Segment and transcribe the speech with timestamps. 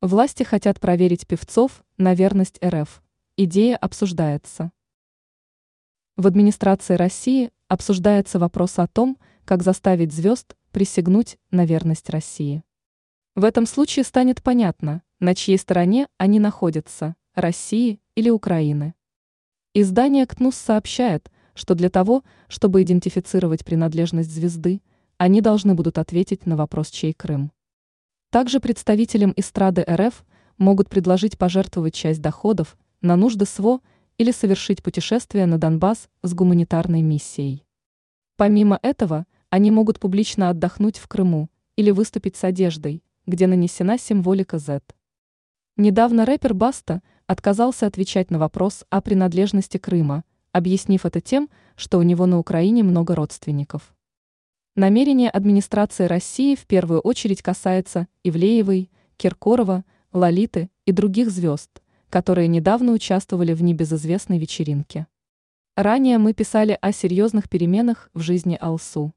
[0.00, 3.02] Власти хотят проверить певцов на верность РФ.
[3.36, 4.70] Идея обсуждается.
[6.16, 12.62] В администрации России обсуждается вопрос о том, как заставить звезд присягнуть на верность России.
[13.34, 18.94] В этом случае станет понятно, на чьей стороне они находятся– России или Украины.
[19.74, 24.80] Издание КНУС сообщает, что для того, чтобы идентифицировать принадлежность звезды,
[25.16, 27.50] они должны будут ответить на вопрос, чей Крым.
[28.30, 30.22] Также представителям эстрады РФ
[30.58, 33.80] могут предложить пожертвовать часть доходов на нужды СВО
[34.18, 37.64] или совершить путешествие на Донбасс с гуманитарной миссией.
[38.36, 44.58] Помимо этого, они могут публично отдохнуть в Крыму или выступить с одеждой, где нанесена символика
[44.58, 44.82] Z.
[45.78, 52.02] Недавно рэпер Баста отказался отвечать на вопрос о принадлежности Крыма, объяснив это тем, что у
[52.02, 53.94] него на Украине много родственников.
[54.78, 62.92] Намерение администрации России в первую очередь касается Ивлеевой, Киркорова, Лолиты и других звезд, которые недавно
[62.92, 65.08] участвовали в небезызвестной вечеринке.
[65.74, 69.12] Ранее мы писали о серьезных переменах в жизни Алсу.